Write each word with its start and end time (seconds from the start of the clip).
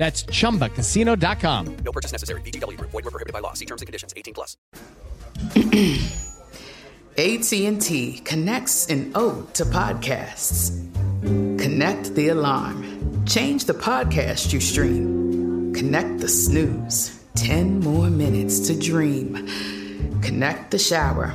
That's 0.00 0.24
chumbacasino.com. 0.24 1.76
No 1.84 1.92
purchase 1.92 2.10
necessary. 2.10 2.40
VGW 2.40 2.78
Group. 2.78 2.90
Void 2.90 3.04
were 3.04 3.10
prohibited 3.10 3.34
by 3.34 3.40
law. 3.40 3.52
See 3.52 3.66
terms 3.66 3.82
and 3.82 3.86
conditions. 3.86 4.14
18 4.16 4.32
plus. 4.32 4.56
AT&T 7.18 8.22
connects 8.24 8.86
an 8.86 9.12
ode 9.14 9.52
to 9.52 9.66
podcasts. 9.66 10.70
Connect 11.60 12.14
the 12.14 12.28
alarm. 12.28 13.26
Change 13.26 13.66
the 13.66 13.74
podcast 13.74 14.54
you 14.54 14.60
stream. 14.60 15.74
Connect 15.74 16.18
the 16.20 16.28
snooze. 16.28 17.22
10 17.34 17.80
more 17.80 18.08
minutes 18.08 18.68
to 18.68 18.78
dream. 18.78 19.46
Connect 20.22 20.70
the 20.70 20.78
shower. 20.78 21.34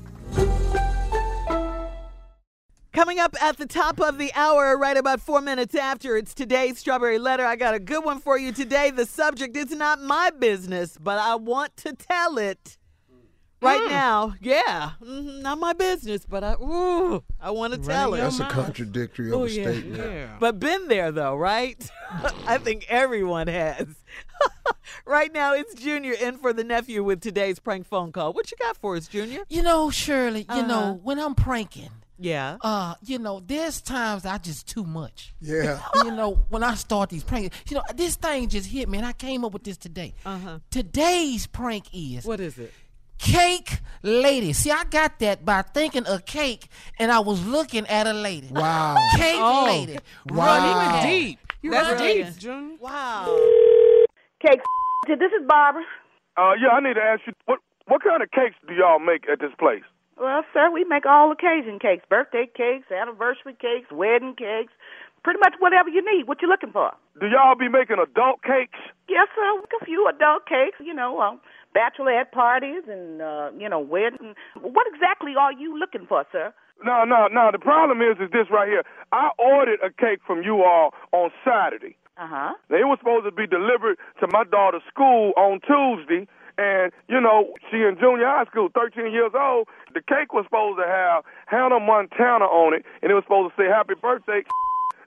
Coming 3.11 3.23
up 3.25 3.35
at 3.43 3.57
the 3.57 3.65
top 3.65 3.99
of 3.99 4.17
the 4.17 4.31
hour, 4.35 4.77
right 4.77 4.95
about 4.95 5.19
four 5.19 5.41
minutes 5.41 5.75
after, 5.75 6.15
it's 6.15 6.33
today's 6.33 6.79
Strawberry 6.79 7.19
Letter. 7.19 7.45
I 7.45 7.57
got 7.57 7.73
a 7.73 7.79
good 7.79 8.05
one 8.05 8.21
for 8.21 8.37
you 8.37 8.53
today. 8.53 8.89
The 8.89 9.05
subject 9.05 9.57
is 9.57 9.71
not 9.71 10.01
my 10.01 10.29
business, 10.29 10.97
but 10.97 11.19
I 11.19 11.35
want 11.35 11.75
to 11.75 11.91
tell 11.91 12.37
it 12.37 12.77
right 13.61 13.81
now. 13.89 14.35
Yeah, 14.39 14.91
mhm, 15.03 15.41
not 15.41 15.59
my 15.59 15.73
business, 15.73 16.25
but 16.25 16.41
I 16.45 16.53
ooh, 16.53 17.21
I 17.37 17.51
want 17.51 17.73
to 17.73 17.79
tell 17.79 18.13
it. 18.13 18.19
That's 18.21 18.39
a 18.39 18.45
contradictory 18.45 19.27
of 19.29 19.41
Oh, 19.41 19.43
a 19.43 19.49
yeah. 19.49 19.63
statement. 19.73 20.39
But 20.39 20.61
been 20.61 20.87
there 20.87 21.11
though, 21.11 21.35
right? 21.35 21.91
I 22.47 22.59
think 22.59 22.85
everyone 22.87 23.47
has. 23.47 23.87
right 25.05 25.33
now, 25.33 25.53
it's 25.53 25.73
Junior 25.75 26.13
in 26.13 26.37
for 26.37 26.53
the 26.53 26.63
nephew 26.63 27.03
with 27.03 27.19
today's 27.19 27.59
prank 27.59 27.87
phone 27.87 28.13
call. 28.13 28.31
What 28.31 28.51
you 28.51 28.57
got 28.57 28.77
for 28.77 28.95
us, 28.95 29.09
Junior? 29.09 29.41
You 29.49 29.63
know, 29.63 29.89
Shirley, 29.89 30.43
you 30.43 30.47
Uh-huh. 30.59 30.61
know, 30.61 30.99
when 31.03 31.19
I'm 31.19 31.35
pranking, 31.35 31.89
Yeah. 32.21 32.57
uh, 32.61 32.95
you 33.03 33.17
know, 33.19 33.41
there's 33.45 33.81
times 33.81 34.25
I 34.25 34.37
just 34.37 34.67
too 34.69 34.83
much. 34.83 35.33
Yeah. 35.41 35.79
you 36.03 36.11
know, 36.11 36.39
when 36.49 36.63
I 36.63 36.75
start 36.75 37.09
these 37.09 37.23
pranks, 37.23 37.55
you 37.69 37.75
know, 37.75 37.83
this 37.95 38.15
thing 38.15 38.47
just 38.47 38.67
hit 38.69 38.87
me, 38.87 38.99
and 38.99 39.07
I 39.07 39.13
came 39.13 39.43
up 39.43 39.53
with 39.53 39.63
this 39.63 39.77
today. 39.77 40.13
Uh-huh. 40.25 40.59
Today's 40.69 41.47
prank 41.47 41.85
is 41.93 42.25
What 42.25 42.39
is 42.39 42.57
it? 42.59 42.71
cake 43.17 43.79
lady. 44.03 44.51
See, 44.53 44.71
I 44.71 44.83
got 44.85 45.19
that 45.19 45.45
by 45.45 45.61
thinking 45.61 46.05
of 46.05 46.25
cake, 46.25 46.67
and 46.99 47.11
I 47.11 47.19
was 47.19 47.45
looking 47.45 47.85
at 47.87 48.07
a 48.07 48.13
lady. 48.13 48.47
Wow. 48.51 48.97
Cake 49.17 49.37
Oh. 49.39 49.65
lady. 49.67 49.97
Wow. 50.29 50.45
Running 50.45 51.09
He 51.09 51.19
deep. 51.29 51.39
You 51.63 51.71
That's 51.71 52.01
deep, 52.01 52.37
Junior. 52.37 52.77
Wow. 52.79 53.25
Cake. 54.41 54.61
This 55.07 55.17
is 55.39 55.45
Barbara. 55.47 55.83
Uh, 56.37 56.53
yeah, 56.61 56.69
I 56.69 56.79
need 56.79 56.95
to 56.95 57.01
ask 57.01 57.21
you 57.27 57.33
what 57.45 57.59
what 57.87 58.01
kind 58.03 58.23
of 58.23 58.31
cakes 58.31 58.55
do 58.67 58.73
y'all 58.73 58.99
make 58.99 59.27
at 59.31 59.39
this 59.39 59.51
place? 59.59 59.83
Well, 60.21 60.45
sir, 60.53 60.69
we 60.69 60.83
make 60.83 61.07
all 61.07 61.31
occasion 61.31 61.79
cakes, 61.79 62.05
birthday 62.07 62.45
cakes, 62.45 62.91
anniversary 62.93 63.57
cakes, 63.57 63.89
wedding 63.89 64.35
cakes, 64.37 64.71
pretty 65.23 65.39
much 65.39 65.55
whatever 65.57 65.89
you 65.89 66.05
need. 66.05 66.27
What 66.27 66.43
you 66.43 66.47
looking 66.47 66.71
for? 66.71 66.91
Do 67.19 67.25
y'all 67.25 67.57
be 67.57 67.67
making 67.67 67.97
adult 67.97 68.43
cakes? 68.43 68.77
Yes, 69.09 69.27
sir. 69.33 69.49
A 69.81 69.83
few 69.83 70.07
adult 70.07 70.45
cakes, 70.45 70.77
you 70.77 70.93
know, 70.93 71.17
uh, 71.17 71.33
bachelorette 71.73 72.31
parties 72.31 72.83
and 72.87 73.19
uh, 73.19 73.49
you 73.57 73.67
know, 73.67 73.79
wedding. 73.79 74.35
What 74.61 74.85
exactly 74.93 75.33
are 75.33 75.53
you 75.53 75.73
looking 75.79 76.05
for, 76.05 76.23
sir? 76.31 76.53
No, 76.85 77.03
no, 77.03 77.25
no. 77.25 77.49
The 77.51 77.57
problem 77.57 78.01
is, 78.03 78.21
is 78.21 78.29
this 78.29 78.45
right 78.51 78.69
here. 78.69 78.83
I 79.11 79.29
ordered 79.39 79.79
a 79.81 79.89
cake 79.89 80.19
from 80.27 80.43
you 80.43 80.61
all 80.61 80.93
on 81.13 81.31
Saturday. 81.43 81.97
Uh 82.17 82.27
huh. 82.29 82.53
It 82.69 82.85
was 82.85 82.99
supposed 82.99 83.25
to 83.25 83.31
be 83.31 83.47
delivered 83.47 83.97
to 84.19 84.27
my 84.29 84.43
daughter's 84.43 84.85
school 84.87 85.33
on 85.35 85.61
Tuesday, 85.65 86.27
and 86.61 86.91
you 87.09 87.19
know 87.19 87.53
she 87.69 87.81
in 87.81 87.97
junior 87.97 88.29
high 88.29 88.45
school, 88.45 88.69
13 88.73 89.11
years 89.11 89.33
old. 89.33 89.67
The 89.93 90.01
cake 90.05 90.33
was 90.33 90.45
supposed 90.45 90.77
to 90.77 90.85
have 90.85 91.25
Hannah 91.49 91.81
Montana 91.81 92.45
on 92.45 92.77
it, 92.77 92.85
and 93.01 93.09
it 93.09 93.15
was 93.15 93.25
supposed 93.25 93.49
to 93.49 93.55
say 93.57 93.67
"Happy 93.67 93.97
Birthday." 93.97 94.45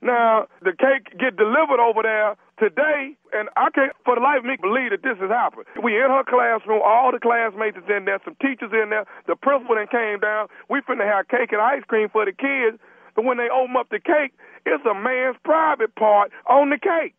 Now 0.03 0.47
the 0.61 0.75
cake 0.75 1.15
get 1.17 1.39
delivered 1.39 1.81
over 1.81 2.03
there 2.03 2.35
today, 2.59 3.17
and 3.33 3.49
I 3.57 3.71
can't 3.71 3.95
for 4.05 4.19
the 4.19 4.21
life 4.21 4.43
of 4.43 4.45
me 4.45 4.59
believe 4.61 4.91
that 4.91 5.07
this 5.07 5.17
has 5.23 5.31
happened. 5.31 5.65
We 5.81 5.97
in 5.97 6.11
her 6.11 6.27
classroom, 6.27 6.83
all 6.85 7.15
the 7.15 7.23
classmates 7.23 7.79
is 7.79 7.89
in 7.89 8.05
there, 8.05 8.19
some 8.25 8.37
teachers 8.43 8.75
in 8.75 8.91
there, 8.91 9.07
the 9.31 9.37
principal 9.39 9.79
then 9.79 9.87
came 9.89 10.19
down. 10.21 10.51
We 10.69 10.83
finna 10.83 11.07
have 11.07 11.31
cake 11.31 11.55
and 11.55 11.63
ice 11.63 11.87
cream 11.87 12.11
for 12.11 12.27
the 12.27 12.35
kids, 12.35 12.77
but 13.15 13.25
when 13.25 13.39
they 13.39 13.49
open 13.49 13.79
up 13.79 13.89
the 13.89 14.03
cake, 14.03 14.35
it's 14.67 14.85
a 14.85 14.95
man's 14.95 15.39
private 15.45 15.95
part 15.95 16.33
on 16.51 16.69
the 16.71 16.79
cake. 16.79 17.15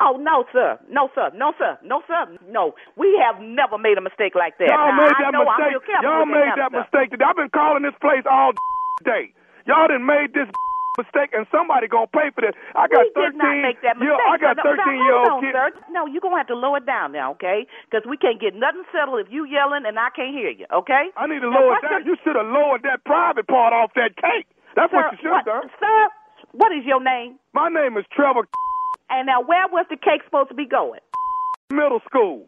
Oh 0.00 0.20
no, 0.20 0.44
sir. 0.52 0.78
No, 0.92 1.08
sir. 1.14 1.30
No, 1.34 1.52
sir. 1.58 1.78
No, 1.82 2.02
sir. 2.06 2.26
No. 2.48 2.74
We 2.96 3.08
have 3.24 3.40
never 3.40 3.78
made 3.78 3.96
a 3.96 4.04
mistake 4.04 4.34
like 4.36 4.58
that. 4.58 4.68
Y'all 4.68 4.92
Now, 4.92 5.08
made 5.08 5.16
that 5.16 5.32
mistake. 5.32 5.72
Y'all 6.04 6.26
made 6.28 6.52
that 6.56 6.72
mistake. 6.72 7.10
today. 7.10 7.24
I've 7.24 7.36
been 7.36 7.48
calling 7.48 7.82
this 7.82 7.96
place 8.00 8.24
all 8.28 8.52
day. 9.04 9.32
Y'all 9.64 9.88
done 9.88 10.04
made 10.04 10.34
this 10.36 10.46
mistake, 11.00 11.32
and 11.32 11.46
somebody 11.50 11.88
gonna 11.88 12.06
pay 12.12 12.28
for 12.36 12.40
this. 12.44 12.52
I 12.76 12.88
got 12.92 13.08
we 13.08 13.12
did 13.16 13.36
13. 13.36 13.40
not 13.40 13.56
make 13.64 13.80
that 13.80 13.96
mistake. 13.96 14.20
I 14.20 14.36
got 14.36 14.56
13 14.60 15.00
year 15.00 15.16
old 15.16 15.40
kids. 15.40 15.56
sir. 15.56 15.72
No, 15.90 16.04
you're 16.04 16.20
gonna 16.20 16.36
have 16.36 16.48
to 16.52 16.56
lower 16.60 16.76
it 16.76 16.86
down 16.86 17.12
now, 17.16 17.32
okay? 17.40 17.64
Because 17.88 18.04
we 18.04 18.16
can't 18.20 18.36
get 18.40 18.52
nothing 18.54 18.84
settled 18.92 19.24
if 19.24 19.32
you 19.32 19.44
yelling 19.48 19.84
and 19.88 19.96
I 19.98 20.12
can't 20.12 20.32
hear 20.36 20.52
you, 20.52 20.68
okay? 20.72 21.08
I 21.16 21.24
need 21.26 21.40
to 21.40 21.48
Now, 21.48 21.56
lower 21.60 21.76
it 21.80 21.88
down. 21.88 22.04
the- 22.04 22.12
You 22.12 22.16
should 22.22 22.36
have 22.36 22.46
lowered 22.52 22.82
that 22.84 23.04
private 23.08 23.48
part 23.48 23.72
off 23.72 23.92
that 23.96 24.12
cake. 24.20 24.44
That's 24.76 24.92
sir, 24.92 24.96
what 25.00 25.12
you 25.12 25.18
should 25.24 25.32
have 25.32 25.44
done. 25.48 25.70
Sir, 25.80 26.08
what 26.52 26.72
is 26.72 26.84
your 26.84 27.00
name? 27.00 27.40
My 27.56 27.68
name 27.72 27.96
is 27.96 28.04
Trevor. 28.12 28.44
And 29.10 29.26
now, 29.26 29.40
where 29.42 29.66
was 29.70 29.86
the 29.88 29.96
cake 29.96 30.22
supposed 30.24 30.48
to 30.50 30.54
be 30.58 30.66
going? 30.66 31.00
Middle 31.70 32.00
school. 32.06 32.46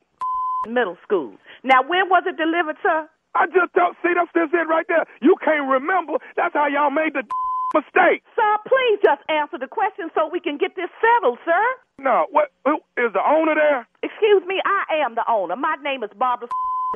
Middle 0.67 0.99
school. 1.03 1.35
Now, 1.63 1.83
when 1.87 2.09
was 2.11 2.25
it 2.27 2.37
delivered, 2.37 2.77
sir? 2.83 3.09
I 3.35 3.47
just 3.47 3.71
don't 3.75 3.95
see 4.03 4.11
that's 4.15 4.33
just 4.35 4.51
it 4.55 4.67
right 4.67 4.87
there. 4.89 5.07
You 5.23 5.37
can't 5.45 5.69
remember. 5.71 6.19
That's 6.35 6.55
how 6.55 6.67
y'all 6.67 6.91
made 6.91 7.15
the 7.15 7.23
mistake. 7.77 8.27
Sir, 8.35 8.53
please 8.67 8.99
just 9.05 9.23
answer 9.31 9.59
the 9.59 9.71
question 9.71 10.11
so 10.15 10.27
we 10.27 10.41
can 10.41 10.59
get 10.59 10.75
this 10.75 10.91
settled, 10.99 11.39
sir. 11.45 11.65
No, 12.03 12.27
what? 12.31 12.51
Who 12.67 12.83
is 12.99 13.13
the 13.15 13.23
owner 13.23 13.55
there? 13.55 13.87
Excuse 14.03 14.43
me, 14.47 14.59
I 14.67 15.03
am 15.05 15.15
the 15.15 15.27
owner. 15.31 15.55
My 15.55 15.77
name 15.83 16.03
is 16.03 16.11
Barbara. 16.19 16.49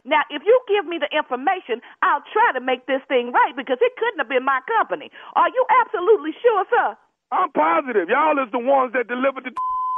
Now, 0.04 0.22
if 0.30 0.42
you 0.42 0.58
give 0.66 0.86
me 0.88 0.98
the 0.98 1.10
information, 1.14 1.78
I'll 2.02 2.24
try 2.32 2.50
to 2.58 2.60
make 2.64 2.86
this 2.86 3.02
thing 3.06 3.30
right 3.30 3.54
because 3.54 3.78
it 3.80 3.92
couldn't 3.98 4.18
have 4.18 4.28
been 4.28 4.44
my 4.44 4.58
company. 4.66 5.10
Are 5.36 5.48
you 5.48 5.62
absolutely 5.84 6.32
sure, 6.42 6.64
sir? 6.70 6.96
I'm 7.32 7.50
positive. 7.56 8.08
Y'all 8.12 8.36
is 8.38 8.52
the 8.52 8.60
ones 8.60 8.92
that 8.92 9.08
delivered 9.08 9.44
the. 9.48 9.52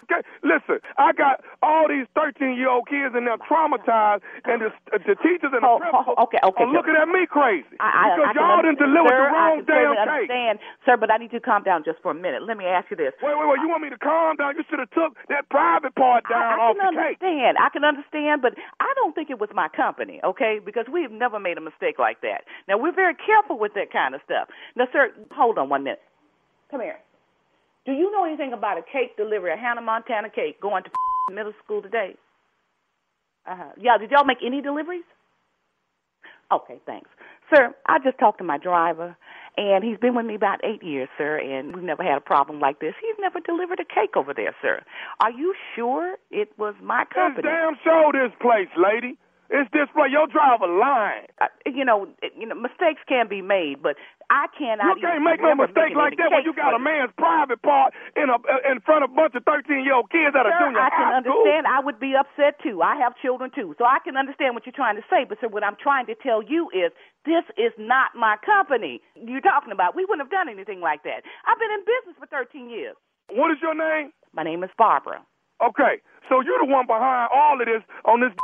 Okay, 0.05 0.21
listen, 0.45 0.85
I 1.01 1.17
got 1.17 1.41
all 1.65 1.89
these 1.89 2.05
13 2.13 2.61
year 2.61 2.69
old 2.69 2.85
kids 2.93 3.17
and 3.17 3.25
they're 3.25 3.41
traumatized, 3.41 4.21
and 4.45 4.61
the, 4.61 4.69
uh, 4.93 5.01
the 5.01 5.17
teachers 5.25 5.49
and 5.57 5.65
the 5.65 5.71
Oh, 5.73 5.81
principal 5.81 6.13
oh, 6.21 6.29
okay, 6.29 6.37
okay, 6.45 6.61
are 6.61 6.69
looking 6.69 6.93
at 6.93 7.09
me 7.09 7.25
crazy 7.25 7.73
I, 7.81 7.89
I, 7.89 8.05
because 8.13 8.29
I 8.29 8.33
y'all 8.37 8.61
didn't 8.61 8.85
deliver 8.85 9.09
sir, 9.09 9.17
the 9.17 9.33
wrong 9.33 9.57
I 9.57 9.65
can 9.65 9.65
damn 9.65 9.97
cake. 9.97 10.29
understand, 10.29 10.55
sir, 10.85 11.01
but 11.01 11.09
I 11.09 11.17
need 11.17 11.33
you 11.33 11.41
to 11.41 11.47
calm 11.49 11.65
down 11.65 11.89
just 11.89 12.05
for 12.05 12.13
a 12.13 12.19
minute. 12.21 12.45
Let 12.45 12.61
me 12.61 12.69
ask 12.69 12.93
you 12.93 13.01
this. 13.01 13.17
Wait, 13.25 13.33
wait, 13.33 13.49
wait! 13.49 13.61
You 13.65 13.69
want 13.73 13.81
me 13.81 13.89
to 13.89 13.97
calm 13.97 14.37
down? 14.37 14.61
You 14.61 14.65
should 14.69 14.77
have 14.85 14.93
took 14.93 15.17
that 15.33 15.49
private 15.49 15.97
part 15.97 16.29
down 16.29 16.53
I, 16.53 16.53
I 16.53 16.69
off 16.69 16.77
can 16.77 16.85
the 16.85 17.01
cake. 17.01 17.17
understand. 17.25 17.53
I 17.57 17.69
can 17.73 17.85
understand, 17.89 18.43
but 18.45 18.53
I 18.85 18.91
don't 19.01 19.17
think 19.17 19.33
it 19.33 19.41
was 19.41 19.49
my 19.57 19.73
company, 19.73 20.21
okay? 20.21 20.61
Because 20.61 20.85
we've 20.93 21.13
never 21.15 21.41
made 21.41 21.57
a 21.57 21.65
mistake 21.65 21.97
like 21.97 22.21
that. 22.21 22.45
Now 22.69 22.77
we're 22.77 22.93
very 22.93 23.17
careful 23.17 23.57
with 23.57 23.73
that 23.81 23.89
kind 23.89 24.13
of 24.13 24.21
stuff. 24.29 24.53
Now, 24.77 24.85
sir, 24.93 25.17
hold 25.33 25.57
on 25.57 25.73
one 25.73 25.81
minute. 25.81 26.05
Come 26.71 26.85
here. 26.85 27.01
Do 27.87 27.93
you 27.93 28.11
know 28.13 28.25
anything 28.25 28.53
about 28.53 28.79
a 28.79 28.83
cake 28.83 29.17
delivery, 29.17 29.53
a 29.53 29.57
Hannah 29.57 29.83
Montana 29.83 30.31
cake 30.31 30.61
going 30.61 30.85
to 30.85 30.91
middle 31.35 31.53
school 31.65 31.83
today? 31.83 32.17
Uh 33.47 33.57
huh. 33.57 33.71
Yeah. 33.81 33.99
Did 33.99 34.11
y'all 34.11 34.25
make 34.25 34.39
any 34.45 34.61
deliveries? 34.63 35.05
Okay, 36.53 36.79
thanks. 36.87 37.09
Sir, 37.55 37.75
I 37.87 37.99
just 38.05 38.19
talked 38.19 38.39
to 38.39 38.45
my 38.45 38.59
driver, 38.59 39.17
and 39.57 39.83
he's 39.85 39.99
been 39.99 40.15
with 40.15 40.27
me 40.27 40.35
about 40.35 40.61
eight 40.65 40.83
years, 40.83 41.09
sir, 41.19 41.39
and 41.39 41.75
we've 41.75 41.85
never 41.85 42.03
had 42.03 42.17
a 42.19 42.21
problem 42.21 42.61
like 42.61 42.81
this. 42.81 42.95
He's 43.01 43.17
never 43.19 43.41
delivered 43.41 43.81
a 43.81 43.85
cake 43.85 44.17
over 44.17 44.33
there, 44.35 44.55
sir. 44.63 44.83
Are 45.23 45.31
you 45.31 45.55
sure 45.75 46.17
it 46.31 46.51
was 46.59 46.75
my 46.83 47.03
It's 47.03 47.13
company? 47.13 47.49
damn 47.49 47.75
show 47.85 48.13
this 48.13 48.33
place, 48.41 48.69
lady. 48.77 49.19
It's 49.52 49.69
this 49.76 49.88
place. 49.93 50.08
Your 50.11 50.26
driver 50.26 50.64
lying. 50.67 51.29
Uh, 51.41 51.52
you 51.69 51.85
know, 51.85 52.08
you 52.37 52.49
know, 52.49 52.56
mistakes 52.56 53.05
can 53.05 53.29
be 53.29 53.43
made, 53.44 53.82
but 53.85 53.96
I 54.32 54.49
cannot. 54.56 54.96
You 54.96 55.05
can't 55.05 55.20
make 55.20 55.41
no 55.44 55.52
mistake 55.55 55.93
like 55.93 56.17
that 56.17 56.32
when 56.32 56.44
you 56.49 56.56
got 56.56 56.73
a 56.73 56.81
man's 56.81 57.12
private 57.20 57.61
part 57.61 57.93
in 58.17 58.32
a 58.32 58.41
in 58.70 58.81
front 58.81 59.05
of 59.05 59.12
a 59.12 59.14
bunch 59.14 59.37
of 59.37 59.44
13 59.44 59.85
year 59.85 59.94
old 60.00 60.08
kids 60.08 60.32
at 60.32 60.49
a 60.49 60.52
Sir, 60.52 60.64
junior 60.64 60.81
I 60.81 60.88
can 60.88 60.96
high 61.05 61.20
school. 61.20 61.44
understand. 61.44 61.62
I 61.69 61.79
would 61.85 62.00
be 62.00 62.17
upset 62.17 62.56
too. 62.64 62.81
I 62.81 62.96
have 62.96 63.12
children 63.20 63.52
too, 63.52 63.76
so 63.76 63.85
I 63.85 64.00
can 64.00 64.17
understand 64.17 64.56
what 64.56 64.64
you're 64.64 64.76
trying 64.76 64.96
to 64.96 65.05
say. 65.12 65.29
But 65.29 65.38
sir, 65.44 65.49
what 65.52 65.62
I'm 65.62 65.76
trying 65.76 66.06
to 66.08 66.17
tell 66.17 66.40
you 66.40 66.73
is 66.73 66.88
this 67.29 67.44
is 67.61 67.73
not 67.76 68.17
my 68.17 68.40
company. 68.40 69.05
You're 69.14 69.44
talking 69.44 69.73
about. 69.76 69.93
We 69.94 70.08
wouldn't 70.08 70.25
have 70.25 70.32
done 70.32 70.49
anything 70.49 70.81
like 70.81 71.05
that. 71.05 71.20
I've 71.44 71.61
been 71.61 71.73
in 71.73 71.85
business 71.85 72.17
for 72.17 72.26
13 72.32 72.73
years. 72.73 72.97
What 73.29 73.52
is 73.52 73.58
your 73.61 73.76
name? 73.76 74.12
My 74.32 74.43
name 74.43 74.64
is 74.64 74.70
Barbara. 74.76 75.20
Okay, 75.62 76.02
so 76.29 76.40
you're 76.43 76.58
the 76.58 76.67
one 76.69 76.85
behind 76.87 77.31
all 77.32 77.56
of 77.61 77.64
this 77.64 77.81
on 78.05 78.20
this 78.20 78.35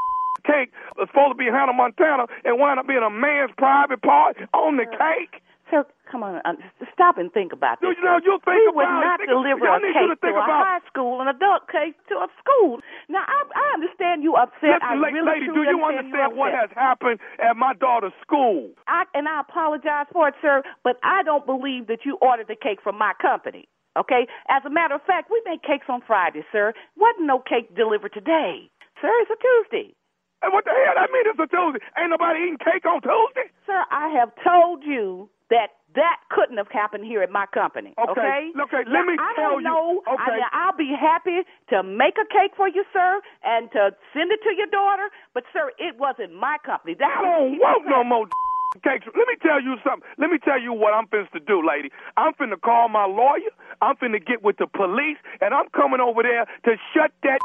cake 0.40 0.72
that's 0.96 1.10
supposed 1.10 1.32
to 1.32 1.38
be 1.38 1.46
Hannah 1.46 1.72
Montana 1.72 2.26
and 2.44 2.58
wind 2.58 2.78
up 2.80 2.86
being 2.86 3.02
a 3.04 3.10
man's 3.10 3.50
private 3.56 4.02
part 4.02 4.36
on 4.54 4.76
the 4.76 4.86
cake. 4.86 5.42
Sir, 5.70 5.86
come 6.10 6.24
on, 6.26 6.42
uh, 6.44 6.58
stop 6.92 7.14
and 7.16 7.30
think 7.30 7.52
about 7.54 7.78
this. 7.80 7.94
you 7.94 8.02
know 8.02 8.18
you 8.18 8.42
think 8.42 8.58
we 8.58 8.66
about 8.66 8.74
would 8.74 8.90
not 9.06 9.18
Think- 9.22 9.30
deliver 9.30 9.70
a 9.70 9.78
to 9.78 9.86
cake 9.94 10.18
think 10.18 10.34
to 10.34 10.34
a 10.34 10.42
high 10.42 10.82
school, 10.90 11.20
an 11.22 11.28
adult 11.30 11.68
cake 11.70 11.94
to 12.10 12.16
a 12.18 12.26
school. 12.42 12.80
Now, 13.08 13.22
I, 13.22 13.38
I 13.54 13.66
understand 13.78 14.24
you 14.26 14.34
upset. 14.34 14.82
I 14.82 14.98
Listen, 14.98 15.00
la- 15.00 15.08
really 15.14 15.30
lady, 15.30 15.46
do 15.46 15.62
you 15.62 15.78
understand 15.78 16.10
understand 16.10 16.36
what 16.36 16.50
has 16.50 16.70
happened 16.74 17.20
at 17.38 17.54
my 17.56 17.72
daughter's 17.78 18.10
school? 18.20 18.70
I, 18.88 19.04
and 19.14 19.28
I 19.28 19.42
apologize 19.46 20.10
for 20.12 20.26
it, 20.26 20.34
sir, 20.42 20.64
but 20.82 20.98
I 21.04 21.22
don't 21.22 21.46
believe 21.46 21.86
that 21.86 22.02
you 22.04 22.18
ordered 22.20 22.48
the 22.50 22.56
cake 22.58 22.82
from 22.82 22.98
my 22.98 23.12
company. 23.22 23.68
Okay? 23.96 24.26
As 24.50 24.62
a 24.66 24.70
matter 24.70 24.94
of 24.96 25.02
fact, 25.06 25.30
we 25.30 25.40
make 25.46 25.62
cakes 25.62 25.86
on 25.88 26.02
Friday, 26.04 26.42
sir. 26.50 26.74
Wasn't 26.96 27.26
no 27.26 27.38
cake 27.38 27.74
delivered 27.76 28.12
today. 28.12 28.66
Sir, 29.00 29.10
it's 29.22 29.30
a 29.30 29.38
Tuesday. 29.38 29.94
And 30.42 30.52
what 30.52 30.64
the 30.64 30.72
hell? 30.72 30.94
That 30.96 31.10
mean 31.12 31.24
it's 31.28 31.38
a 31.38 31.48
Tuesday. 31.48 31.84
Ain't 32.00 32.10
nobody 32.10 32.40
eating 32.48 32.58
cake 32.58 32.84
on 32.88 33.00
Tuesday? 33.04 33.52
Sir, 33.66 33.76
I 33.90 34.08
have 34.16 34.32
told 34.42 34.82
you 34.84 35.28
that 35.52 35.76
that 35.98 36.16
couldn't 36.30 36.56
have 36.56 36.70
happened 36.70 37.04
here 37.04 37.20
at 37.20 37.30
my 37.30 37.44
company. 37.52 37.92
Okay, 37.98 38.10
Okay. 38.10 38.40
okay, 38.54 38.82
let 38.88 39.04
me 39.04 39.18
I 39.18 39.34
tell 39.34 39.58
don't 39.58 39.62
you- 39.62 39.68
know. 39.68 40.02
okay. 40.06 40.22
I 40.22 40.30
mean, 40.38 40.46
I'll 40.52 40.76
be 40.78 40.94
happy 40.94 41.42
to 41.74 41.82
make 41.82 42.14
a 42.16 42.24
cake 42.32 42.54
for 42.56 42.68
you, 42.68 42.84
sir, 42.92 43.20
and 43.42 43.70
to 43.72 43.90
send 44.14 44.30
it 44.30 44.40
to 44.44 44.54
your 44.56 44.68
daughter. 44.68 45.10
But 45.34 45.44
sir, 45.52 45.72
it 45.78 45.98
wasn't 45.98 46.32
my 46.34 46.56
company. 46.64 46.94
That 46.94 47.10
I 47.10 47.22
don't 47.22 47.58
want 47.58 47.86
no 47.86 48.04
more 48.04 48.26
cakes. 48.86 49.04
Let 49.06 49.26
me 49.26 49.34
tell 49.42 49.60
you 49.60 49.76
something. 49.82 50.08
Let 50.16 50.30
me 50.30 50.38
tell 50.38 50.60
you 50.60 50.72
what 50.72 50.94
I'm 50.94 51.08
finna 51.08 51.28
to 51.32 51.40
do, 51.40 51.60
lady. 51.66 51.90
I'm 52.16 52.32
finna 52.34 52.60
call 52.60 52.88
my 52.88 53.04
lawyer. 53.04 53.50
I'm 53.82 53.96
finna 53.96 54.24
get 54.24 54.42
with 54.44 54.56
the 54.58 54.68
police, 54.68 55.18
and 55.40 55.52
I'm 55.52 55.68
coming 55.74 55.98
over 56.00 56.22
there 56.22 56.46
to 56.64 56.78
shut 56.94 57.10
that 57.24 57.40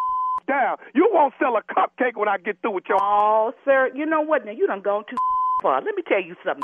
down. 0.47 0.77
You 0.93 1.09
won't 1.11 1.33
sell 1.39 1.57
a 1.57 1.63
cupcake 1.63 2.15
when 2.15 2.27
I 2.29 2.37
get 2.37 2.61
through 2.61 2.71
with 2.77 2.85
your. 2.89 2.99
Oh, 3.01 3.53
sir, 3.65 3.89
you 3.93 4.05
know 4.05 4.21
what? 4.21 4.45
Now 4.45 4.51
you 4.51 4.67
done 4.67 4.81
gone 4.81 5.03
too 5.09 5.17
far. 5.61 5.81
Let 5.81 5.95
me 5.95 6.03
tell 6.07 6.21
you 6.21 6.35
something. 6.45 6.63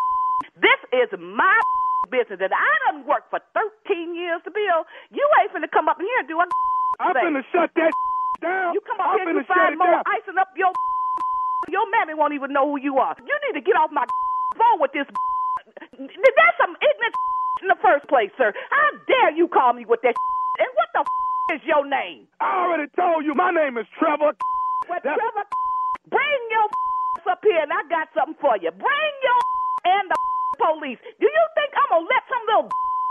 This 0.57 0.79
is 0.93 1.09
my 1.19 1.57
business, 2.11 2.39
and 2.41 2.53
I 2.53 2.71
done 2.91 3.05
worked 3.07 3.29
for 3.29 3.39
13 3.53 4.15
years 4.15 4.41
to 4.45 4.51
build. 4.51 4.85
You 5.11 5.23
ain't 5.41 5.51
finna 5.53 5.69
come 5.71 5.87
up 5.89 5.99
in 5.99 6.05
here 6.05 6.19
and 6.19 6.27
do 6.27 6.37
a 6.39 6.45
I'm 7.01 7.15
finna 7.15 7.43
shut 7.51 7.71
that 7.75 7.93
down. 8.41 8.73
You 8.73 8.81
come 8.85 8.99
up 8.99 9.13
I'm 9.13 9.19
here 9.19 9.29
and 9.29 9.37
you 9.41 9.45
find 9.47 9.77
more 9.77 9.89
down. 9.89 10.03
icing 10.05 10.37
up 10.37 10.49
your 10.57 10.69
your 11.69 11.85
mammy 11.91 12.13
won't 12.17 12.33
even 12.33 12.51
know 12.51 12.67
who 12.67 12.77
you 12.81 12.97
are. 12.97 13.15
You 13.21 13.35
need 13.47 13.55
to 13.59 13.63
get 13.63 13.77
off 13.77 13.91
my 13.93 14.03
phone 14.57 14.81
with 14.81 14.91
this. 14.91 15.05
That's 15.95 16.57
some 16.59 16.73
ignorant 16.81 17.15
in 17.61 17.67
the 17.69 17.77
first 17.81 18.07
place, 18.09 18.31
sir. 18.37 18.51
How 18.69 18.87
dare 19.07 19.31
you 19.37 19.47
call 19.47 19.73
me 19.73 19.85
with 19.85 20.01
that? 20.01 20.15
And 20.59 20.69
what 20.75 20.89
the 20.93 21.05
is 21.55 21.61
your 21.67 21.83
name? 21.87 22.27
I 22.39 22.65
already 22.65 22.87
told 22.95 23.25
you 23.25 23.35
my 23.35 23.51
name 23.51 23.77
is 23.77 23.87
Trevor. 23.99 24.33
Well, 24.89 24.99
That- 25.03 25.17
Trevor, 25.17 25.45
bring 26.09 26.39
your 26.51 26.67
up 27.31 27.41
here, 27.43 27.61
and 27.61 27.71
I 27.71 27.83
got 27.91 28.09
something 28.15 28.37
for 28.41 28.55
you. 28.57 28.71
Bring 28.71 29.13
your 29.23 29.39
and 29.99 30.05
the 30.11 30.17
police. 30.63 30.99
Do 31.19 31.27
you 31.27 31.45
think 31.57 31.71
I'm 31.77 31.89
gonna 31.91 32.07
let 32.09 32.23
some 32.31 32.43
little 32.49 32.67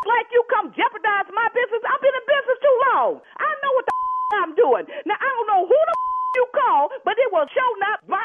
like 0.09 0.27
you 0.33 0.43
come 0.51 0.73
jeopardize 0.73 1.29
my 1.33 1.49
business? 1.53 1.83
I've 1.85 2.03
been 2.03 2.17
in 2.17 2.27
business 2.27 2.59
too 2.65 2.77
long. 2.93 3.11
I 3.39 3.49
know 3.63 3.73
what 3.77 3.85
the 3.87 3.93
I'm 4.33 4.55
doing. 4.57 4.85
Now 5.07 5.19
I 5.21 5.29
don't 5.29 5.49
know 5.51 5.63
who 5.69 5.79
the 5.79 5.95
you 6.37 6.47
call, 6.55 6.89
but 7.05 7.19
it 7.19 7.29
will 7.33 7.47
show 7.51 7.69
not 7.83 8.07
my 8.09 8.23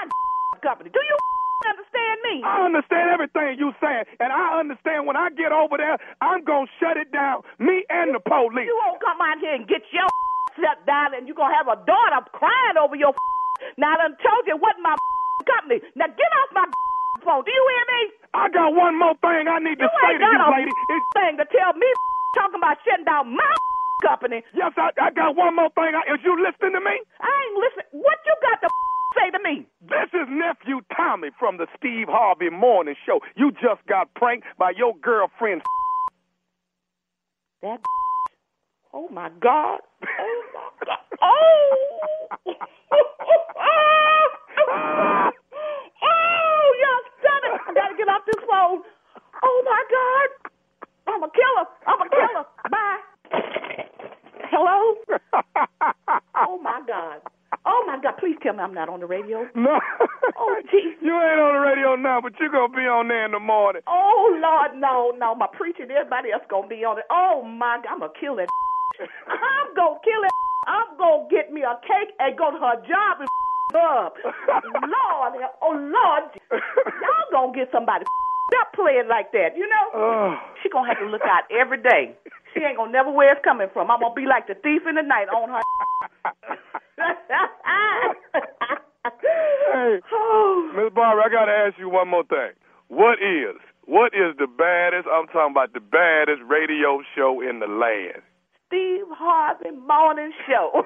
company. 0.61 0.89
Do 0.93 1.01
you 1.01 1.17
understand 1.63 2.17
me? 2.27 2.35
I 2.43 2.65
understand 2.67 3.09
everything 3.11 3.57
you 3.59 3.71
saying, 3.79 4.05
and 4.19 4.29
I 4.33 4.59
understand 4.59 5.07
when 5.07 5.15
I 5.15 5.29
get 5.33 5.51
over 5.55 5.77
there, 5.77 5.97
I'm 6.21 6.43
gonna 6.43 6.67
shut 6.79 6.97
it 6.97 7.11
down. 7.11 7.41
Me 7.59 7.83
and 7.89 8.13
the 8.15 8.19
police. 8.19 8.67
You 8.67 8.77
won't 8.85 8.99
come 9.01 9.19
out 9.23 9.39
here 9.39 9.55
and 9.55 9.67
get 9.67 9.81
your 9.95 10.07
shut 10.59 10.83
down, 10.85 11.15
and 11.15 11.27
you're 11.27 11.37
gonna 11.39 11.55
have 11.55 11.67
a 11.71 11.79
daughter 11.87 12.21
crying 12.33 12.77
over 12.79 12.95
your. 12.95 13.13
Now 13.79 13.95
I 13.95 13.97
done 14.11 14.17
told 14.19 14.43
you 14.51 14.57
what 14.59 14.75
my 14.83 14.93
company. 15.47 15.79
Now 15.95 16.11
get 16.11 16.31
off 16.43 16.51
my 16.53 16.67
phone. 17.23 17.41
Do 17.47 17.51
you 17.55 17.63
hear 17.71 17.85
me? 17.95 18.01
I 18.35 18.49
got 18.51 18.75
one 18.75 18.99
more 18.99 19.15
thing 19.23 19.47
I 19.47 19.63
need 19.63 19.79
to 19.79 19.87
You 19.87 19.95
say 20.03 20.11
ain't 20.11 20.21
to 20.21 20.27
you, 20.27 20.51
lady. 20.59 20.71
It's, 20.75 21.07
thing 21.15 21.33
to 21.39 21.45
tell 21.47 21.71
me 21.79 21.87
talking 22.35 22.59
about 22.59 22.77
shutting 22.83 23.07
down 23.07 23.31
my 23.31 23.53
company. 24.03 24.43
yes, 24.53 24.75
I, 24.75 24.91
I 25.01 25.09
got 25.15 25.39
one 25.39 25.55
more 25.55 25.71
thing. 25.71 25.95
I, 25.95 26.03
is 26.13 26.19
you 26.27 26.35
listening 26.35 26.75
to 26.75 26.83
me? 26.83 26.99
I 27.23 27.31
ain't 27.31 27.57
listening. 27.63 27.89
What 28.03 28.19
you 28.27 28.35
got 28.43 28.59
to 28.59 28.69
say 29.15 29.31
to 29.31 29.39
me? 29.39 29.65
This 29.87 30.11
is 30.11 30.27
nephew 30.27 30.83
Tommy 31.05 31.29
from 31.37 31.57
the 31.57 31.67
Steve 31.77 32.07
Harvey 32.09 32.49
Morning 32.49 32.95
Show. 33.05 33.19
You 33.35 33.51
just 33.51 33.85
got 33.87 34.11
pranked 34.15 34.47
by 34.57 34.71
your 34.75 34.95
girlfriend. 35.01 35.61
That. 37.61 37.79
Oh 38.93 39.09
my 39.09 39.29
God. 39.41 39.81
Oh 40.03 40.43
my 40.53 40.85
God. 40.85 40.99
Oh. 41.21 41.99
oh, 46.03 46.73
done 47.21 47.43
it. 47.43 47.61
I 47.67 47.73
gotta 47.73 47.97
get 47.97 48.07
off 48.07 48.21
this 48.25 48.43
phone. 48.49 48.81
Oh 49.43 49.63
my 49.65 49.83
God. 49.91 50.29
I'm 51.13 51.23
a 51.23 51.29
killer. 51.29 51.67
I'm 51.87 52.01
a 52.01 52.09
killer. 52.09 52.45
Bye. 52.71 52.99
Hello? 54.55 54.95
Oh 56.37 56.59
my 56.61 56.81
God. 56.87 57.21
Oh 57.65 57.83
my 57.87 57.97
God. 58.01 58.15
Please 58.19 58.37
tell 58.43 58.53
me 58.53 58.59
I'm 58.59 58.73
not 58.73 58.89
on 58.89 58.99
the 59.01 59.05
radio. 59.07 59.47
No. 59.55 59.79
Oh, 60.37 60.55
jeez. 60.71 60.95
You 61.01 61.13
ain't 61.15 61.39
on 61.41 61.53
the 61.55 61.59
radio 61.59 61.75
radio 61.75 61.95
now, 61.95 62.21
but 62.21 62.33
you're 62.39 62.49
gonna 62.49 62.73
be 62.73 62.87
on 62.87 63.07
there 63.07 63.25
in 63.25 63.31
the 63.31 63.39
morning. 63.39 63.81
Oh 63.87 64.33
Lord, 64.41 64.79
no, 64.79 65.13
no, 65.17 65.35
my 65.35 65.47
preacher 65.53 65.83
and 65.83 65.91
everybody 65.91 66.31
else 66.31 66.43
gonna 66.49 66.67
be 66.67 66.83
on 66.85 66.97
it. 66.99 67.05
Oh 67.11 67.43
my 67.43 67.79
God, 67.83 67.93
I'm 67.93 67.99
gonna 67.99 68.13
kill 68.19 68.35
that. 68.37 68.47
I'm 69.27 69.69
gonna 69.75 69.99
kill 70.03 70.21
it. 70.23 70.31
I'm 70.67 70.97
gonna 70.97 71.27
get 71.29 71.51
me 71.53 71.61
a 71.61 71.75
cake 71.85 72.15
and 72.19 72.37
go 72.37 72.51
to 72.51 72.57
her 72.57 72.77
job 72.87 73.21
and 73.21 73.29
up. 73.75 74.15
Lord, 74.23 75.33
oh 75.61 75.75
Lord, 75.75 76.23
y'all 76.51 77.29
gonna 77.31 77.53
get 77.53 77.69
somebody 77.71 78.05
up 78.61 78.71
playing 78.73 79.07
like 79.09 79.31
that, 79.33 79.57
you 79.57 79.67
know? 79.67 79.85
Oh. 79.95 80.35
She 80.63 80.69
gonna 80.69 80.87
have 80.87 80.99
to 80.99 81.07
look 81.07 81.25
out 81.27 81.43
every 81.51 81.81
day. 81.81 82.15
She 82.55 82.63
ain't 82.63 82.77
gonna 82.77 82.91
never 82.91 83.11
where 83.11 83.33
it's 83.33 83.43
coming 83.43 83.67
from. 83.73 83.91
I'm 83.91 83.99
gonna 83.99 84.15
be 84.15 84.25
like 84.25 84.47
the 84.47 84.55
thief 84.55 84.83
in 84.87 84.95
the 84.95 85.01
night 85.03 85.27
on 85.27 85.49
her. 85.49 85.61
Hey, 89.73 89.99
Miss 90.75 90.93
Barbara, 90.93 91.25
I 91.25 91.29
gotta 91.29 91.51
ask 91.51 91.77
you 91.77 91.89
one 91.89 92.07
more 92.07 92.23
thing. 92.23 92.51
What 92.87 93.19
is 93.21 93.59
what 93.85 94.13
is 94.13 94.35
the 94.39 94.47
baddest? 94.47 95.07
I'm 95.11 95.27
talking 95.27 95.51
about 95.51 95.73
the 95.73 95.79
baddest 95.79 96.41
radio 96.47 97.01
show 97.15 97.41
in 97.41 97.59
the 97.59 97.67
land. 97.67 98.23
Steve 98.67 99.05
Harvey 99.11 99.71
Morning 99.71 100.31
Show. 100.47 100.85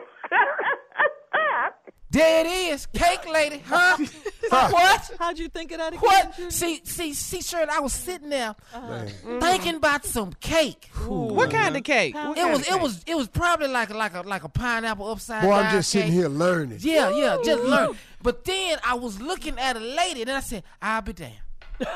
There 2.12 2.44
it 2.44 2.50
is, 2.50 2.88
cake 2.88 3.30
lady, 3.32 3.62
huh? 3.68 3.96
what? 4.50 5.12
How'd 5.20 5.39
you 5.39 5.48
think 5.50 5.72
it 5.72 5.79
out 5.79 5.94
of 5.94 6.00
that 6.01 6.08
again? 6.08 6.27
What? 6.27 6.36
Junior? 6.36 6.51
See, 6.51 6.82
see, 6.84 7.13
see, 7.13 7.41
Shirley, 7.41 7.70
I 7.72 7.79
was 7.79 7.94
sitting 7.94 8.29
there 8.29 8.56
Uh-huh. 8.74 9.06
thinking 9.39 9.75
about 9.75 10.06
some 10.06 10.34
cake. 10.39 10.89
What 11.06 11.51
kind 11.51 11.75
of 11.77 11.84
cake? 11.84 12.15
What 12.15 12.38
It 12.38 12.46
was, 12.50 12.60
of 12.62 12.68
it 12.68 12.72
cake? 12.72 12.82
was, 12.82 13.03
it 13.08 13.15
was 13.15 13.27
probably 13.27 13.68
like, 13.68 13.89
a- 13.89 13.98
like 13.98 14.13
a, 14.15 14.22
like 14.22 14.44
a 14.44 14.50
pineapple 14.50 15.10
upside 15.10 15.41
Boy, 15.44 15.50
down. 15.56 15.65
I'm 15.65 15.72
just 15.72 15.89
sitting 15.91 16.12
here 16.12 16.27
learning. 16.29 16.79
Yeah, 16.82 17.10
yeah, 17.12 17.38
just 17.44 17.63
learn. 17.63 17.96
But 18.22 18.44
then 18.46 18.77
I 18.84 18.96
was 18.96 19.22
looking 19.22 19.58
at 19.60 19.77
a 19.77 19.79
lady, 19.79 20.22
and 20.24 20.32
I 20.32 20.41
said, 20.41 20.63
"I'll 20.82 21.01
be 21.01 21.13
damned. 21.13 21.34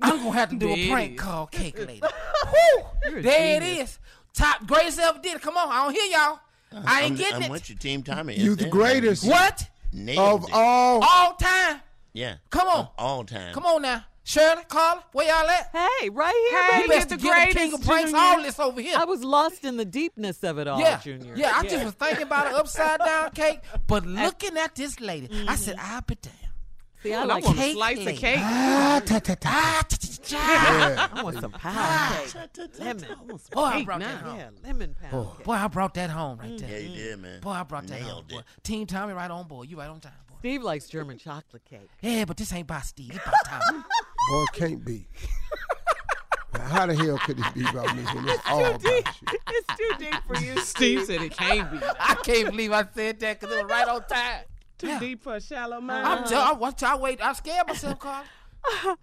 I'm 0.00 0.16
gonna 0.18 0.32
have 0.32 0.50
to 0.50 0.56
do 0.56 0.66
There 0.66 0.76
a 0.76 0.88
prank 0.90 1.12
is. 1.14 1.20
call, 1.20 1.46
cake 1.46 1.78
lady." 1.78 2.00
Whew, 2.50 3.22
there 3.22 3.56
it 3.56 3.62
is. 3.62 3.98
Top 4.34 4.66
greatest 4.66 4.98
ever 4.98 5.18
did 5.22 5.36
it. 5.36 5.42
Come 5.42 5.56
on, 5.56 5.68
I 5.70 5.84
don't 5.84 5.94
hear 5.94 6.06
y'all. 6.06 6.40
I 6.86 7.02
ain't 7.02 7.12
I'm, 7.12 7.16
getting 7.18 7.36
I'm 7.36 7.42
it. 7.42 7.50
with 7.50 7.68
you, 7.68 7.76
Team 7.76 8.02
Tommy. 8.02 8.34
You 8.34 8.54
the 8.54 8.68
greatest 8.70 9.26
What? 9.26 9.68
Nailed 9.92 10.44
of 10.44 10.48
it. 10.48 10.54
all. 10.54 11.02
All 11.04 11.34
time. 11.34 11.80
Yeah. 12.12 12.36
Come 12.50 12.68
on. 12.68 12.80
Of 12.80 12.88
all 12.98 13.24
time. 13.24 13.54
Come 13.54 13.64
on 13.66 13.82
now, 13.82 14.04
Shirley, 14.24 14.62
Carla, 14.68 15.02
where 15.12 15.26
y'all 15.26 15.48
at? 15.48 15.70
Hey, 15.72 16.08
right 16.10 16.34
here, 16.50 16.62
Hey, 16.62 16.82
You 16.82 16.88
baby. 16.88 16.98
best 16.98 17.08
the 17.08 17.16
to 17.16 17.22
get 17.22 17.48
the 17.48 17.54
king 17.58 17.72
of 17.74 17.82
pranks. 17.82 18.12
All 18.14 18.42
this 18.42 18.58
over 18.60 18.80
here. 18.80 18.96
I 18.98 19.04
was 19.04 19.24
lost 19.24 19.64
in 19.64 19.76
the 19.76 19.84
deepness 19.84 20.42
of 20.44 20.58
it 20.58 20.68
all, 20.68 20.78
yeah, 20.78 20.98
Junior. 20.98 21.34
yeah. 21.36 21.52
I 21.56 21.62
just 21.66 21.84
was 21.84 21.94
thinking 21.94 22.22
about 22.24 22.46
an 22.48 22.54
upside 22.54 23.00
down 23.00 23.30
cake, 23.32 23.60
but 23.86 24.04
looking 24.06 24.56
at 24.58 24.74
this 24.74 25.00
lady, 25.00 25.28
I 25.48 25.56
said, 25.56 25.76
Mm-hmm. 25.76 25.94
"I'll 25.94 26.00
be 26.02 26.14
damned." 26.16 26.36
See, 27.02 27.12
I 27.14 27.22
I 27.22 27.24
like 27.24 27.44
want 27.44 27.58
a 27.58 27.60
cake 27.60 27.74
slice 27.74 28.06
of 28.06 28.16
cake. 28.16 28.38
Ah, 28.40 29.02
ta, 29.04 29.18
ta, 29.18 29.34
ta. 29.34 29.48
Ah, 29.52 29.82
ta, 29.88 29.96
ta, 30.00 30.08
ta. 30.22 30.36
Yeah. 30.36 31.08
I 31.12 31.22
want 31.22 31.40
some 31.40 31.50
pound 31.50 32.32
cake. 32.32 32.70
Lemon. 32.78 33.04
I 33.04 33.34
Boy, 33.54 33.62
I 33.62 33.84
brought 33.84 34.00
that 34.00 34.16
home. 34.20 34.38
Yeah, 34.38 34.50
lemon 34.62 34.94
pound 34.94 35.36
cake. 35.36 35.44
Boy, 35.44 35.52
I 35.52 35.66
brought 35.68 35.94
that 35.94 36.10
home 36.10 36.38
right 36.38 36.58
there. 36.58 36.70
Yeah, 36.70 36.78
you 36.78 36.96
did, 36.96 37.18
man. 37.18 37.40
Boy, 37.40 37.50
I 37.50 37.62
brought 37.64 37.86
that 37.88 38.00
home. 38.00 38.06
Nailed 38.06 38.28
Boy. 38.28 38.38
it. 38.38 38.44
Team 38.62 38.86
Tommy, 38.86 39.14
right 39.14 39.30
on 39.30 39.48
board. 39.48 39.68
You 39.68 39.78
right 39.78 39.88
on 39.90 39.98
time, 40.00 40.12
boy. 40.28 40.36
Steve 40.38 40.62
likes 40.62 40.86
German 40.86 41.18
chocolate 41.18 41.64
cake. 41.64 41.88
Yeah, 42.00 42.24
but 42.24 42.36
this 42.36 42.52
ain't 42.52 42.68
by 42.68 42.80
Steve. 42.80 43.10
It's 43.14 43.24
by 43.24 43.32
Tommy. 43.46 43.82
Boy, 44.30 44.42
it 44.44 44.52
can't 44.52 44.84
be. 44.84 45.08
How 46.54 46.86
the 46.86 46.94
hell 46.94 47.18
could 47.18 47.38
this 47.38 47.50
be 47.50 47.62
about 47.62 47.96
me 47.96 48.02
when 48.04 48.28
it's 48.28 48.42
all 48.48 48.64
about 48.64 48.82
you? 48.84 49.02
It's 49.48 49.76
too 49.76 49.90
deep 49.98 50.14
for 50.26 50.36
you, 50.36 50.56
Steve 50.60 51.04
said 51.06 51.20
it 51.22 51.32
can't 51.32 51.70
be. 51.72 51.78
I 51.98 52.14
can't 52.22 52.50
believe 52.50 52.70
I 52.72 52.86
said 52.94 53.18
that 53.20 53.40
because 53.40 53.54
it 53.56 53.62
was 53.64 53.70
right 53.70 53.88
on 53.88 54.04
time. 54.06 54.44
Too 54.82 54.98
deep 54.98 55.22
for 55.22 55.36
a 55.36 55.40
shallow 55.40 55.80
mind. 55.80 56.06
I'm 56.06 56.24
tell 56.24 56.42
I 56.42 56.52
watch 56.52 56.82
I 56.82 56.96
wait. 56.96 57.24
I 57.24 57.32
scared 57.34 57.68
myself, 57.68 57.98
Carl. 57.98 58.24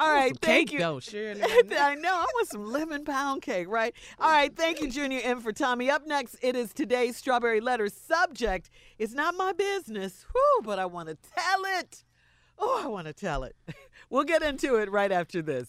All 0.00 0.12
right, 0.12 0.36
thank 0.40 0.68
cake, 0.68 0.72
you. 0.72 0.78
though, 0.80 1.00
Shirley. 1.00 1.42
I 1.42 1.94
know. 1.94 2.12
I 2.12 2.26
want 2.34 2.48
some 2.48 2.66
lemon 2.66 3.04
pound 3.04 3.42
cake, 3.42 3.68
right? 3.68 3.94
All 4.18 4.30
right, 4.30 4.54
thank 4.54 4.80
you, 4.80 4.90
Junior 4.90 5.20
M 5.22 5.40
for 5.40 5.52
Tommy. 5.52 5.90
Up 5.90 6.06
next, 6.06 6.36
it 6.42 6.56
is 6.56 6.72
today's 6.72 7.16
strawberry 7.16 7.60
letter 7.60 7.88
subject. 7.88 8.70
It's 8.98 9.14
not 9.14 9.34
my 9.36 9.52
business, 9.52 10.24
whew, 10.32 10.60
but 10.64 10.78
I 10.78 10.86
want 10.86 11.08
to 11.08 11.16
tell 11.34 11.62
it. 11.78 12.04
Oh, 12.58 12.80
I 12.84 12.86
want 12.88 13.06
to 13.06 13.12
tell 13.12 13.44
it. 13.44 13.56
We'll 14.10 14.24
get 14.24 14.42
into 14.42 14.76
it 14.76 14.90
right 14.90 15.12
after 15.12 15.42
this. 15.42 15.68